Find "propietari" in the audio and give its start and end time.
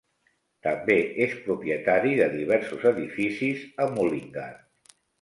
1.43-2.15